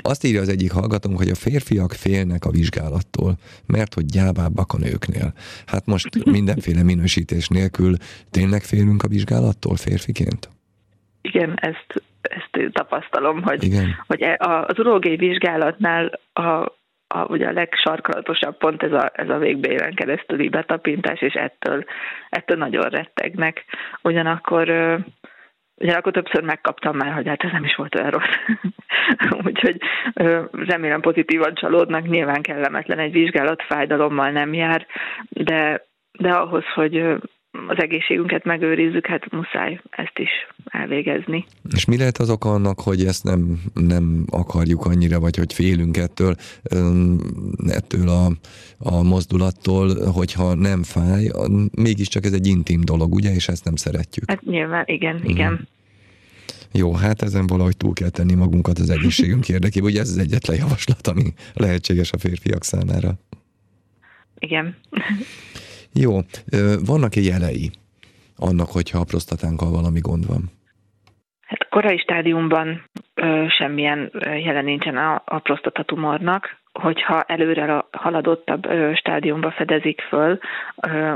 Azt 0.01 0.23
írja 0.23 0.41
az 0.41 0.49
egyik 0.49 0.71
hallgatónk, 0.71 1.17
hogy 1.17 1.29
a 1.29 1.35
férfiak 1.35 1.91
félnek 1.91 2.45
a 2.45 2.51
vizsgálattól, 2.51 3.37
mert 3.67 3.93
hogy 3.93 4.05
gyávábbak 4.05 4.73
a 4.73 4.77
nőknél. 4.77 5.33
Hát 5.65 5.85
most 5.85 6.23
mindenféle 6.37 6.83
minősítés 6.83 7.47
nélkül 7.47 7.93
tényleg 8.31 8.61
félünk 8.61 9.03
a 9.03 9.07
vizsgálattól 9.07 9.75
férfiként? 9.75 10.49
Igen, 11.21 11.57
ezt, 11.61 12.03
ezt 12.21 12.71
tapasztalom, 12.71 13.41
hogy, 13.41 13.63
Igen. 13.63 14.03
hogy 14.07 14.21
e, 14.21 14.35
az 14.67 14.79
urológiai 14.79 15.15
vizsgálatnál 15.15 16.19
a, 16.33 16.41
a, 17.07 17.25
ugye 17.27 17.47
a 17.47 17.51
legsarkalatosabb 17.51 18.57
pont 18.57 18.83
ez 18.83 18.91
a, 18.91 19.11
ez 19.13 19.29
a 19.29 19.37
végbélen 19.37 19.93
keresztüli 19.93 20.49
betapintás, 20.49 21.21
és 21.21 21.33
ettől, 21.33 21.85
ettől 22.29 22.57
nagyon 22.57 22.89
rettegnek. 22.89 23.65
Ugyanakkor 24.01 24.69
Ugyanakkor 25.79 26.11
többször 26.11 26.43
megkaptam 26.43 26.95
már, 26.97 27.13
hogy 27.13 27.27
hát 27.27 27.43
ez 27.43 27.51
nem 27.51 27.63
is 27.63 27.75
volt 27.75 27.95
olyan 27.95 28.09
rossz. 28.09 28.35
Úgyhogy 29.45 29.77
remélem 30.51 31.01
pozitívan 31.01 31.53
csalódnak, 31.53 32.07
nyilván 32.07 32.41
kellemetlen 32.41 32.99
egy 32.99 33.11
vizsgálat, 33.11 33.63
fájdalommal 33.63 34.31
nem 34.31 34.53
jár, 34.53 34.85
de, 35.29 35.85
de 36.11 36.31
ahhoz, 36.31 36.63
hogy 36.73 37.15
az 37.51 37.77
egészségünket 37.77 38.43
megőrizzük, 38.43 39.05
hát 39.05 39.31
muszáj 39.31 39.81
ezt 39.89 40.17
is 40.17 40.29
elvégezni. 40.65 41.45
És 41.75 41.85
mi 41.85 41.97
lehet 41.97 42.17
az 42.17 42.29
oka 42.29 42.53
annak, 42.53 42.79
hogy 42.79 43.05
ezt 43.05 43.23
nem, 43.23 43.61
nem 43.73 44.25
akarjuk 44.31 44.85
annyira, 44.85 45.19
vagy 45.19 45.35
hogy 45.35 45.53
félünk 45.53 45.97
ettől, 45.97 46.35
ettől 47.67 48.09
a, 48.09 48.25
a 48.77 49.03
mozdulattól, 49.03 50.11
hogyha 50.11 50.53
nem 50.53 50.83
fáj, 50.83 51.27
mégiscsak 51.71 52.25
ez 52.25 52.33
egy 52.33 52.47
intim 52.47 52.81
dolog, 52.83 53.13
ugye, 53.13 53.33
és 53.33 53.47
ezt 53.47 53.65
nem 53.65 53.75
szeretjük. 53.75 54.29
Hát 54.29 54.41
nyilván, 54.41 54.83
igen, 54.87 55.15
mm. 55.15 55.29
igen. 55.29 55.67
Jó, 56.73 56.93
hát 56.93 57.21
ezen 57.21 57.47
valahogy 57.47 57.77
túl 57.77 57.93
kell 57.93 58.09
tenni 58.09 58.33
magunkat 58.33 58.79
az 58.79 58.89
egészségünk 58.89 59.49
érdekében. 59.55 59.89
Ugye 59.89 59.99
ez 59.99 60.09
az 60.09 60.17
egyetlen 60.17 60.57
javaslat, 60.57 61.07
ami 61.07 61.33
lehetséges 61.53 62.11
a 62.11 62.17
férfiak 62.17 62.63
számára. 62.63 63.13
Igen. 64.39 64.75
Jó, 65.93 66.17
vannak-e 66.85 67.21
jelei 67.21 67.71
annak, 68.37 68.69
hogyha 68.71 68.99
a 68.99 69.03
prostatánkkal 69.03 69.71
valami 69.71 69.99
gond 69.99 70.27
van? 70.27 70.43
Hát 71.41 71.69
korai 71.69 71.97
stádiumban 71.97 72.83
ö, 73.13 73.45
semmilyen 73.57 74.11
jelen 74.43 74.63
nincsen 74.63 74.97
a, 74.97 75.21
a 75.25 75.39
prostatatumornak, 75.39 76.57
hogyha 76.73 77.21
előre 77.21 77.85
haladottabb 77.91 78.67
stádiumba 78.95 79.51
fedezik 79.51 80.01
föl, 80.01 80.39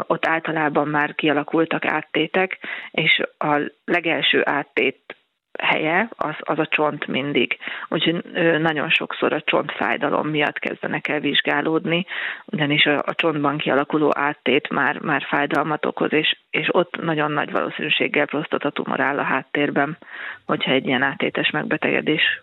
ott 0.07 0.25
általában 0.27 0.87
már 0.87 1.15
kialakultak 1.15 1.85
áttétek, 1.85 2.57
és 2.91 3.21
a 3.37 3.71
legelső 3.85 4.41
áttét 4.45 5.15
helye, 5.59 6.09
az, 6.15 6.35
az 6.39 6.59
a 6.59 6.67
csont 6.67 7.07
mindig. 7.07 7.57
Úgyhogy 7.89 8.23
nagyon 8.59 8.89
sokszor 8.89 9.33
a 9.33 9.41
csontfájdalom 9.41 10.27
miatt 10.27 10.59
kezdenek 10.59 11.07
el 11.07 11.19
vizsgálódni, 11.19 12.05
ugyanis 12.45 12.85
a, 12.85 12.97
a 13.05 13.15
csontban 13.15 13.57
kialakuló 13.57 14.11
áttét 14.15 14.69
már, 14.69 14.99
már 14.99 15.25
fájdalmat 15.29 15.85
okoz, 15.85 16.13
és, 16.13 16.37
és 16.49 16.67
ott 16.71 17.01
nagyon 17.01 17.31
nagy 17.31 17.51
valószínűséggel 17.51 18.25
prostatatumor 18.25 18.99
áll 18.99 19.19
a 19.19 19.23
háttérben, 19.23 19.97
hogyha 20.45 20.71
egy 20.71 20.85
ilyen 20.85 21.01
áttétes 21.01 21.49
megbetegedés 21.49 22.41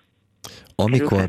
amikor, 0.74 1.24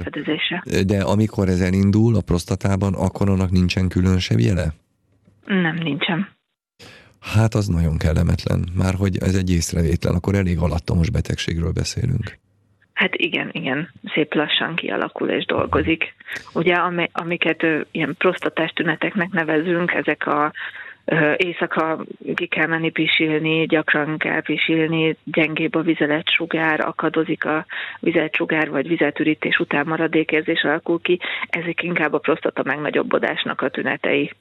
de 0.86 1.02
amikor 1.04 1.48
ez 1.48 1.62
elindul 1.62 2.16
a 2.16 2.22
prostatában, 2.22 2.94
akkor 2.94 3.30
annak 3.30 3.52
nincsen 3.52 3.88
különösebb 3.88 4.40
jele? 4.40 4.74
Nem, 5.46 5.76
nincsen. 5.76 6.28
Hát 7.22 7.54
az 7.54 7.68
nagyon 7.68 7.98
kellemetlen, 7.98 8.70
már 8.78 8.94
hogy 8.94 9.18
ez 9.18 9.36
egy 9.36 9.52
észrevétlen, 9.52 10.16
akkor 10.16 10.36
elég 10.36 10.58
alattomos 10.58 11.10
betegségről 11.10 11.72
beszélünk. 11.72 12.40
Hát 12.94 13.16
igen, 13.16 13.50
igen, 13.52 13.94
szép 14.14 14.34
lassan 14.34 14.76
kialakul 14.76 15.30
és 15.30 15.46
dolgozik. 15.46 16.14
Ugye 16.54 16.74
amiket 17.12 17.66
ilyen 17.92 18.16
prostatás 18.18 18.72
tüneteknek 18.72 19.32
nevezünk, 19.32 19.92
ezek 19.92 20.28
a 20.28 20.52
éjszaka 21.36 22.06
ki 22.36 22.46
kell 22.46 22.68
menni 22.68 22.90
pisilni, 22.90 23.66
gyakran 23.66 24.18
kell 24.18 24.42
pisilni, 24.42 25.16
gyengébb 25.24 25.76
a 25.76 25.82
vizeletsugár, 25.82 26.80
akadozik 26.80 27.46
a 27.46 27.66
vizeletsugár, 28.00 28.70
vagy 28.70 28.88
vizeltürítés 28.88 29.58
után 29.58 29.86
maradékérzés 29.88 30.64
alakul 30.64 31.02
ki, 31.02 31.20
ezek 31.50 31.84
inkább 31.84 32.14
a 32.14 32.18
prostata 32.18 32.64
megnagyobbodásnak 32.66 33.62
a 33.62 33.70
tünetei. 33.70 34.32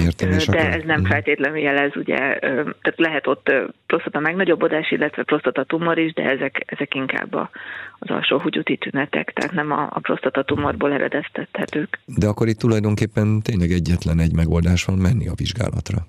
Értem, 0.00 0.30
és 0.30 0.46
De 0.46 0.58
akkor... 0.58 0.74
ez 0.74 0.82
nem 0.84 1.00
mhm. 1.00 1.08
feltétlenül 1.08 1.58
jelez, 1.58 1.96
ugye, 1.96 2.16
tehát 2.38 2.94
lehet 2.96 3.26
ott 3.26 3.52
prostata 3.86 4.20
megnagyobbodás, 4.20 4.90
illetve 4.90 5.22
prostata 5.22 5.64
tumor 5.64 5.98
is, 5.98 6.12
de 6.12 6.22
ezek, 6.22 6.62
ezek 6.66 6.94
inkább 6.94 7.34
a, 7.34 7.50
az 7.98 8.10
alsó 8.10 8.38
húgyúti 8.38 8.76
tünetek, 8.76 9.32
tehát 9.32 9.52
nem 9.52 9.70
a, 9.70 9.88
a 9.92 10.00
prostata 10.00 10.42
tumorból 10.42 10.92
eredeztethetők. 10.92 11.98
De 12.04 12.26
akkor 12.26 12.48
itt 12.48 12.58
tulajdonképpen 12.58 13.42
tényleg 13.42 13.70
egyetlen 13.70 14.18
egy 14.18 14.34
megoldás 14.34 14.84
van 14.84 14.98
menni 14.98 15.28
a 15.28 15.34
vizsgálatra. 15.36 16.06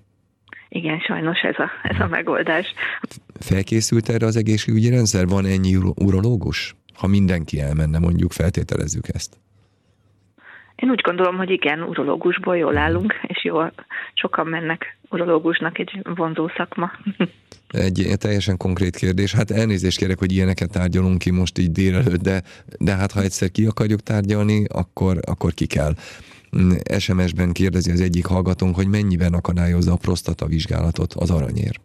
Igen, 0.69 0.99
sajnos 0.99 1.39
ez 1.39 1.55
a, 1.57 1.69
ez 1.83 1.99
a 1.99 2.03
mhm. 2.03 2.11
megoldás. 2.11 2.73
Felkészült 3.39 4.09
erre 4.09 4.25
az 4.25 4.37
egészségügyi 4.37 4.89
rendszer? 4.89 5.27
Van 5.27 5.45
ennyi 5.45 5.75
urológus? 5.75 6.75
Ha 6.93 7.07
mindenki 7.07 7.59
elmenne, 7.59 7.99
mondjuk 7.99 8.31
feltételezzük 8.31 9.07
ezt. 9.13 9.37
Én 10.77 10.89
úgy 10.89 11.01
gondolom, 11.01 11.37
hogy 11.37 11.49
igen, 11.49 11.81
urológusból 11.81 12.57
jól 12.57 12.77
állunk, 12.77 13.13
és 13.21 13.43
jól 13.43 13.73
sokan 14.13 14.47
mennek 14.47 14.97
urológusnak 15.09 15.79
egy 15.79 16.01
vonzó 16.15 16.49
szakma. 16.57 16.91
Egy 17.67 18.07
teljesen 18.17 18.57
konkrét 18.57 18.95
kérdés. 18.95 19.33
Hát 19.33 19.51
elnézést 19.51 19.97
kérek, 19.97 20.19
hogy 20.19 20.31
ilyeneket 20.31 20.71
tárgyalunk 20.71 21.17
ki 21.17 21.31
most 21.31 21.57
így 21.57 21.71
délelőtt, 21.71 22.21
de, 22.21 22.41
de 22.79 22.95
hát 22.95 23.11
ha 23.11 23.21
egyszer 23.21 23.51
ki 23.51 23.65
akarjuk 23.65 23.99
tárgyalni, 23.99 24.65
akkor, 24.73 25.17
akkor 25.21 25.53
ki 25.53 25.65
kell. 25.65 25.93
SMS-ben 26.97 27.51
kérdezi 27.51 27.91
az 27.91 28.01
egyik 28.01 28.25
hallgatónk, 28.25 28.75
hogy 28.75 28.87
mennyiben 28.87 29.33
akadályozza 29.33 29.91
a 29.91 29.97
prostata 29.97 30.45
vizsgálatot 30.45 31.13
az 31.13 31.31
aranyér. 31.31 31.79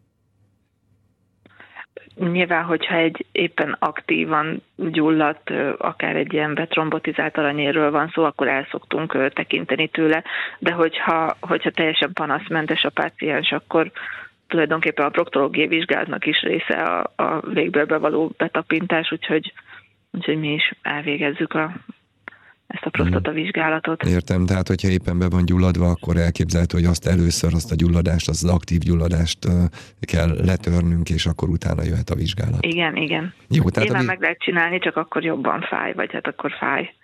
Nyilván, 2.15 2.65
hogyha 2.65 2.95
egy 2.95 3.27
éppen 3.33 3.77
aktívan 3.79 4.63
gyulladt, 4.77 5.51
akár 5.79 6.17
egy 6.17 6.33
ilyen 6.33 6.55
betrombotizált 6.55 7.39
aranyérről 7.39 7.91
van 7.91 8.11
szó, 8.15 8.25
akkor 8.25 8.49
el 8.49 8.67
szoktunk 8.71 9.33
tekinteni 9.33 9.89
tőle, 9.89 10.25
de 10.59 10.73
hogyha, 10.73 11.37
hogyha 11.41 11.71
teljesen 11.71 12.13
panaszmentes 12.13 12.85
a 12.85 12.91
páciens, 12.91 13.53
akkor 13.53 13.91
tulajdonképpen 14.47 15.05
a 15.07 15.09
proktológiai 15.09 15.67
vizsgálatnak 15.67 16.27
is 16.27 16.41
része 16.41 16.75
a, 16.75 17.13
a 17.17 17.41
végbélbe 17.41 17.99
való 17.99 18.33
betapintás, 18.37 19.13
úgyhogy, 19.13 19.53
úgyhogy 20.11 20.39
mi 20.39 20.53
is 20.53 20.73
elvégezzük 20.83 21.55
a 21.55 21.73
prostata 22.93 23.33
vizsgálatot. 23.33 24.03
Értem, 24.03 24.47
tehát 24.47 24.69
hogyha 24.69 24.89
éppen 24.89 25.19
be 25.19 25.29
van 25.29 25.45
gyulladva, 25.45 25.89
akkor 25.89 26.17
elképzelhető, 26.17 26.79
hogy 26.79 26.87
azt 26.87 27.07
először, 27.07 27.55
azt 27.55 27.73
a 27.73 27.75
gyulladást, 27.75 28.29
azt 28.29 28.45
az 28.45 28.51
aktív 28.51 28.79
gyulladást 28.79 29.39
kell 30.01 30.31
letörnünk, 30.45 31.11
és 31.11 31.27
akkor 31.27 31.49
utána 31.49 31.83
jöhet 31.83 32.11
a 32.11 32.15
vizsgálat. 32.15 32.65
Igen, 32.65 32.97
igen. 32.97 33.35
Jó, 33.49 33.69
tehát 33.69 33.89
Nyilván 33.89 34.05
a... 34.05 34.13
meg 34.13 34.21
lehet 34.21 34.39
csinálni, 34.39 34.79
csak 34.79 34.97
akkor 34.97 35.25
jobban 35.25 35.61
fáj, 35.61 35.93
vagy 35.93 36.13
hát 36.13 36.27
akkor 36.27 36.51
fáj. 36.61 36.95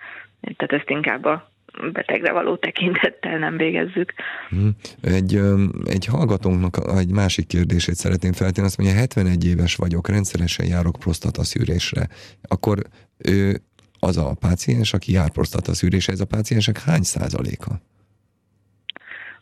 Tehát 0.40 0.73
ezt 0.73 0.90
inkább 0.90 1.25
a 1.25 1.50
betegre 1.92 2.33
való 2.33 2.57
tekintettel 2.57 3.38
nem 3.38 3.57
végezzük. 3.57 4.12
Hm. 4.49 4.68
Egy, 5.00 5.40
egy 5.85 6.07
hallgatónknak 6.07 6.76
egy 6.99 7.11
másik 7.11 7.47
kérdését 7.47 7.95
szeretném 7.95 8.33
feltenni, 8.33 8.66
azt 8.66 8.78
mondja, 8.78 8.97
71 8.97 9.47
éves 9.47 9.76
vagyok, 9.76 10.09
rendszeresen 10.09 10.66
járok 10.66 10.97
prostata 10.99 11.45
szűrésre. 11.45 12.09
Akkor 12.49 12.78
ő 13.18 13.57
az 13.99 14.17
a 14.17 14.35
páciens, 14.40 14.93
aki 14.93 15.12
jár 15.12 15.31
szűrésre, 15.62 16.12
ez 16.12 16.21
a 16.21 16.26
páciensek 16.26 16.78
hány 16.78 17.02
százaléka? 17.02 17.81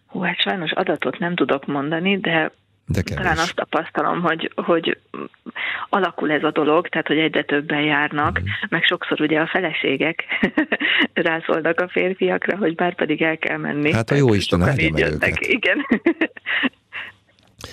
Hú, 0.07 0.21
hát 0.21 0.41
sajnos 0.41 0.71
adatot 0.71 1.19
nem 1.19 1.35
tudok 1.35 1.67
mondani, 1.67 2.19
de 2.19 2.53
de 2.89 3.03
Talán 3.03 3.39
azt 3.39 3.55
tapasztalom, 3.55 4.23
hogy, 4.23 4.53
hogy 4.55 4.99
alakul 5.89 6.31
ez 6.31 6.43
a 6.43 6.51
dolog, 6.51 6.89
tehát 6.89 7.07
hogy 7.07 7.19
egyre 7.19 7.43
többen 7.43 7.83
járnak, 7.83 8.41
mm. 8.41 8.45
meg 8.69 8.85
sokszor 8.85 9.21
ugye 9.21 9.41
a 9.41 9.47
feleségek 9.47 10.25
rászólnak 11.29 11.81
a 11.81 11.89
férfiakra, 11.89 12.57
hogy 12.57 12.75
bár 12.75 12.95
pedig 12.95 13.23
el 13.23 13.39
kell 13.39 13.57
menni. 13.57 13.93
Hát 13.93 14.11
a 14.11 14.15
jó 14.15 14.35
Isten 14.35 14.63
áldja 14.63 14.91
meg 14.93 15.13
őket. 15.13 15.39
Igen. 15.41 15.87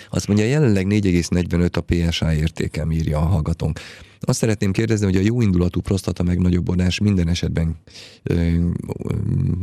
Azt 0.09 0.27
mondja, 0.27 0.45
jelenleg 0.45 0.85
4,45 0.89 1.77
a 1.77 1.81
PSA 1.81 2.33
értékem, 2.33 2.91
írja 2.91 3.17
a 3.17 3.25
hallgatónk. 3.25 3.79
Azt 4.25 4.37
szeretném 4.37 4.71
kérdezni, 4.71 5.05
hogy 5.05 5.15
a 5.15 5.25
jó 5.25 5.41
indulatú 5.41 5.81
prostata 5.81 6.23
megnagyobbodás 6.23 6.99
minden 6.99 7.27
esetben 7.27 7.75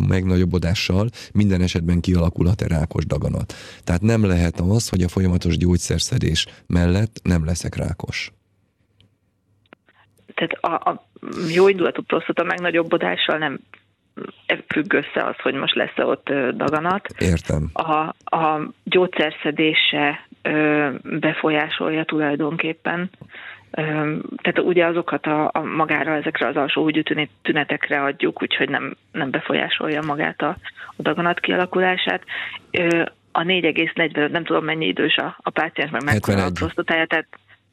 megnagyobbodással 0.09 1.09
minden 1.33 1.61
esetben 1.61 2.00
kialakulhat-e 2.00 2.67
rákos 2.67 3.07
daganat. 3.07 3.55
Tehát 3.85 4.00
nem 4.00 4.25
lehet 4.25 4.61
az, 4.61 4.89
hogy 4.89 5.03
a 5.03 5.09
folyamatos 5.09 5.57
gyógyszerszedés 5.57 6.47
mellett 6.67 7.21
nem 7.23 7.45
leszek 7.45 7.75
rákos. 7.75 8.33
Tehát 10.35 10.53
a, 10.61 10.91
a 10.91 11.07
jó 11.53 11.69
indulatú 11.69 12.03
prostata 12.03 12.45
megnagyobbodással 12.45 13.39
nem 13.39 13.61
függ 14.69 14.93
össze 14.93 15.25
az, 15.25 15.35
hogy 15.43 15.55
most 15.55 15.75
lesz-e 15.75 16.05
ott 16.05 16.33
daganat. 16.57 17.07
Értem. 17.19 17.71
A, 17.73 18.14
a 18.37 18.71
gyógyszerszedése 18.85 20.26
befolyásolja 21.02 22.05
tulajdonképpen 22.05 23.11
tehát 24.43 24.59
ugye 24.59 24.87
azokat 24.87 25.26
a, 25.26 25.50
a 25.52 25.61
magára, 25.61 26.14
ezekre 26.14 26.47
az 26.47 26.57
alsó 26.57 26.90
tünetekre 27.43 28.02
adjuk, 28.02 28.43
úgyhogy 28.43 28.69
nem, 28.69 28.97
nem 29.12 29.31
befolyásolja 29.31 30.02
magát 30.02 30.43
a, 30.43 30.57
a 30.97 31.02
daganat 31.02 31.40
kialakulását. 31.40 32.23
A 33.33 33.43
4,45, 33.43 34.31
nem 34.31 34.45
tudom 34.45 34.64
mennyi 34.64 34.87
idős 34.87 35.17
a, 35.17 35.37
a 35.38 35.50
páciens, 35.50 35.90
meg 35.90 36.05
mekkora 36.05 36.45
a 36.45 36.50
prostatája, 36.55 37.07
tehát 37.07 37.26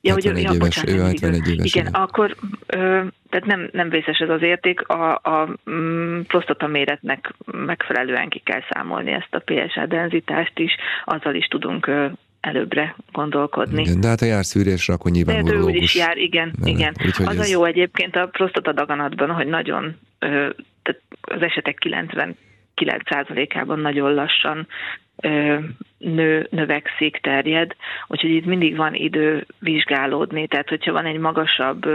Ja, 0.08 0.14
hogy, 0.14 0.26
ja, 0.26 0.32
éves, 0.32 0.58
bocsánat, 0.58 0.90
ő 0.90 1.02
71 1.02 1.48
éves. 1.48 1.74
Igen, 1.74 1.88
igen. 1.88 2.02
akkor 2.02 2.36
ö, 2.66 3.02
tehát 3.30 3.46
nem, 3.46 3.70
nem 3.72 3.90
vészes 3.90 4.20
ez 4.20 4.30
az 4.30 4.42
érték, 4.42 4.88
a, 4.88 5.14
a 5.14 5.50
mm, 5.70 6.20
prostata 6.22 6.68
méretnek 6.68 7.34
megfelelően 7.52 8.30
ki 8.30 8.40
kell 8.40 8.62
számolni 8.70 9.12
ezt 9.12 9.36
a 9.36 9.42
PSA 9.46 9.86
denzitást 9.86 10.60
is, 10.60 10.76
azzal 11.06 11.36
is 11.36 11.46
tudunk 11.46 11.88
ö, 11.88 12.06
előbbre 12.40 12.96
gondolkodni. 13.12 13.82
Igen, 13.82 14.02
de 14.02 14.08
hát 14.08 14.22
a 14.22 14.26
jár 14.26 14.46
szűrésre, 14.46 14.94
akkor 14.94 15.12
nyilván 15.12 15.44
De 15.44 15.54
ő 15.54 15.62
úgy 15.62 15.76
is 15.76 15.96
jár, 15.96 16.18
igen. 16.18 16.54
Mene. 16.60 16.72
igen. 16.72 16.94
Úgyhogy 17.06 17.26
az 17.26 17.40
ez... 17.40 17.48
a 17.48 17.52
jó 17.52 17.64
egyébként 17.64 18.16
a 18.16 18.28
prostata 18.28 18.72
daganatban, 18.72 19.30
hogy 19.30 19.48
nagyon, 19.48 19.98
ö, 20.20 20.28
tehát 20.84 21.02
az 21.22 21.42
esetek 21.42 21.78
90 21.78 22.38
9%-ában 22.82 23.80
nagyon 23.80 24.14
lassan 24.14 24.68
nő, 25.98 26.48
növekszik, 26.52 27.20
terjed, 27.22 27.76
úgyhogy 28.08 28.30
itt 28.30 28.46
mindig 28.46 28.76
van 28.76 28.94
idő 28.94 29.46
vizsgálódni, 29.60 30.48
tehát 30.48 30.70
hogyha 30.70 30.92
van 30.92 31.06
egy 31.06 31.18
magasabb 31.18 31.86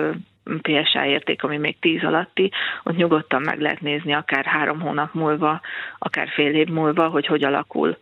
PSA 0.63 1.05
érték, 1.07 1.43
ami 1.43 1.57
még 1.57 1.79
10 1.79 2.05
alatti, 2.05 2.51
ott 2.83 2.97
nyugodtan 2.97 3.43
meg 3.43 3.61
lehet 3.61 3.81
nézni 3.81 4.13
akár 4.13 4.45
három 4.45 4.81
hónap 4.81 5.15
múlva, 5.15 5.61
akár 5.99 6.29
fél 6.29 6.55
év 6.55 6.69
múlva, 6.69 7.09
hogy 7.09 7.27
hogy 7.27 7.45
alakul 7.45 7.97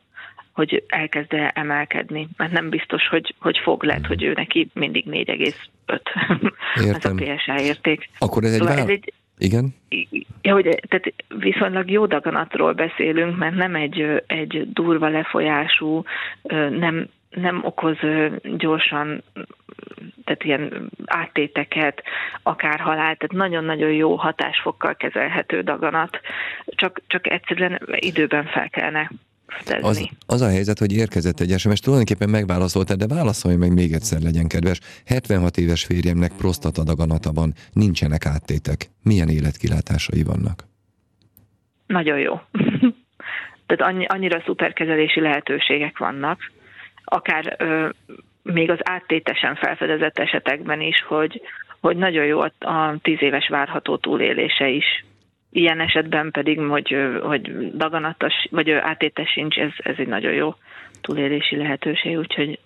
hogy 0.53 0.85
elkezd 0.89 1.33
-e 1.33 1.51
emelkedni, 1.55 2.29
mert 2.37 2.53
nem 2.53 2.69
biztos, 2.69 3.09
hogy, 3.09 3.35
hogy 3.41 3.59
fog, 3.63 3.83
lehet, 3.83 4.07
hogy 4.07 4.23
ő 4.23 4.33
neki 4.33 4.71
mindig 4.75 5.05
4,5 5.07 6.01
ez 6.95 7.05
a 7.05 7.15
PSA 7.15 7.61
érték. 7.61 8.09
Akkor 8.19 8.45
ez 8.45 8.53
egy, 8.53 8.59
szóval 8.59 8.75
vál... 8.75 8.85
ez 8.85 8.91
egy 8.91 9.13
igen? 9.41 9.75
Ja, 10.43 10.53
hogy, 10.53 10.81
tehát 10.89 11.13
viszonylag 11.29 11.91
jó 11.91 12.07
daganatról 12.07 12.73
beszélünk, 12.73 13.37
mert 13.37 13.55
nem 13.55 13.75
egy, 13.75 14.23
egy 14.27 14.73
durva 14.73 15.09
lefolyású, 15.09 16.03
nem, 16.71 17.09
nem 17.31 17.61
okoz 17.65 17.99
gyorsan 18.43 19.23
tehát 20.25 20.45
ilyen 20.45 20.91
áttéteket, 21.05 22.03
akár 22.43 22.81
halált, 22.81 23.19
tehát 23.19 23.33
nagyon-nagyon 23.33 23.93
jó 23.93 24.15
hatásfokkal 24.15 24.95
kezelhető 24.95 25.61
daganat, 25.61 26.21
csak, 26.65 27.01
csak 27.07 27.31
egyszerűen 27.31 27.81
időben 27.95 28.45
fel 28.45 28.69
kellene 28.69 29.11
az, 29.81 30.09
az 30.27 30.41
a 30.41 30.49
helyzet, 30.49 30.79
hogy 30.79 30.93
érkezett 30.93 31.41
egy 31.41 31.59
SMS, 31.59 31.81
tulajdonképpen 31.81 32.31
megválaszoltad, 32.31 32.99
de 32.99 33.15
válaszolj 33.15 33.57
meg 33.57 33.73
még 33.73 33.93
egyszer, 33.93 34.21
legyen 34.21 34.49
kedves. 34.49 34.81
76 35.07 35.57
éves 35.57 35.85
férjemnek 35.85 36.33
prostatadaganata 36.39 37.33
van, 37.33 37.53
nincsenek 37.73 38.27
áttétek. 38.27 38.87
Milyen 39.03 39.29
életkilátásai 39.29 40.23
vannak? 40.23 40.65
Nagyon 41.87 42.19
jó. 42.19 42.35
Tehát 43.67 43.93
annyi, 43.95 44.05
annyira 44.07 44.43
szuperkezelési 44.47 45.21
lehetőségek 45.21 45.99
vannak, 45.99 46.51
akár 47.05 47.57
ö, 47.59 47.89
még 48.43 48.71
az 48.71 48.79
áttétesen 48.83 49.55
felfedezett 49.55 50.19
esetekben 50.19 50.81
is, 50.81 51.03
hogy, 51.09 51.41
hogy 51.81 51.97
nagyon 51.97 52.25
jó 52.25 52.41
a, 52.41 52.53
a 52.59 52.97
tíz 53.03 53.23
éves 53.23 53.49
várható 53.49 53.97
túlélése 53.97 54.69
is 54.69 55.05
Ilyen 55.53 55.81
esetben 55.81 56.31
pedig, 56.31 56.59
hogy, 56.59 56.97
hogy 57.23 57.71
daganatos, 57.77 58.35
vagy 58.51 58.71
átétes 58.71 59.31
sincs, 59.31 59.57
ez, 59.57 59.71
ez 59.77 59.95
egy 59.99 60.09
nagyon 60.09 60.33
jó 60.33 60.55
túlélési 61.01 61.57
lehetőség, 61.57 62.19
úgyhogy 62.19 62.59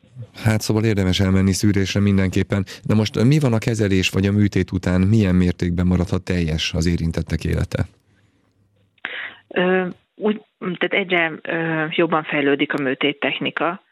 Hát 0.45 0.61
szóval 0.61 0.85
érdemes 0.85 1.21
elmenni 1.21 1.53
szűrésre 1.53 2.00
mindenképpen. 2.00 2.64
De 2.87 2.95
most 2.95 3.25
mi 3.25 3.38
van 3.38 3.53
a 3.53 3.59
kezelés 3.59 4.11
vagy 4.11 4.26
a 4.26 4.33
műtét 4.33 4.73
után, 4.73 5.00
milyen 5.00 5.35
mértékben 5.35 5.87
maradhat 5.87 6.23
teljes 6.23 6.73
az 6.75 6.87
érintettek 6.87 7.45
élete? 7.45 7.83
Ö, 9.49 9.87
úgy, 10.14 10.41
tehát 10.59 11.05
egyre 11.05 11.33
ö, 11.43 11.85
jobban 11.91 12.23
fejlődik 12.23 12.73
a 12.73 12.83
műtéttechnika, 12.83 13.83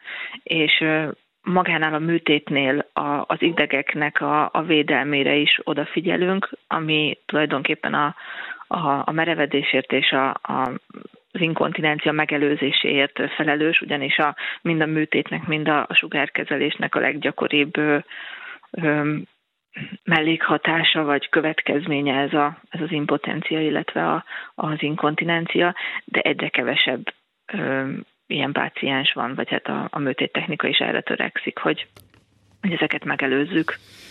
és 0.43 0.81
ö, 0.81 1.09
magánál 1.43 1.95
a 1.95 1.99
műtétnél 1.99 2.87
a, 2.93 3.25
az 3.27 3.43
idegeknek 3.43 4.21
a, 4.21 4.51
a 4.53 4.63
védelmére 4.63 5.35
is 5.35 5.61
odafigyelünk, 5.65 6.51
ami 6.67 7.19
tulajdonképpen 7.27 7.95
a, 7.95 8.15
a, 8.73 9.03
a 9.07 9.13
merevedésért 9.13 9.93
és 9.93 10.11
a, 10.11 10.29
a 10.29 10.73
az 11.35 11.41
inkontinencia 11.41 12.13
megelőzéséért 12.13 13.21
felelős, 13.37 13.81
ugyanis 13.81 14.19
a, 14.19 14.37
mind 14.63 14.81
a 14.81 14.87
műtétnek, 14.87 15.47
mind 15.47 15.69
a, 15.69 15.87
a 15.89 15.95
sugárkezelésnek 15.95 16.95
a 16.95 17.01
leggyakoribb 17.01 17.77
ö, 17.77 17.99
ö, 18.71 19.17
mellékhatása 20.05 21.03
vagy 21.03 21.29
következménye 21.29 22.21
ez, 22.21 22.33
a, 22.33 22.59
ez 22.69 22.81
az 22.81 22.91
impotencia, 22.91 23.61
illetve 23.61 24.09
a, 24.09 24.25
az 24.55 24.83
inkontinencia, 24.83 25.75
de 26.05 26.21
egyre 26.21 26.49
kevesebb 26.49 27.15
ö, 27.53 27.91
ilyen 28.27 28.53
páciens 28.53 29.13
van, 29.13 29.35
vagy 29.35 29.51
hát 29.51 29.67
a, 29.67 29.89
a 29.91 29.99
műtéttechnika 29.99 30.69
is 30.69 30.79
erre 30.79 31.01
törekszik, 31.01 31.59
hogy, 31.59 31.87
hogy 32.61 32.73
ezeket 32.73 33.05
megelőzzük. 33.05 33.77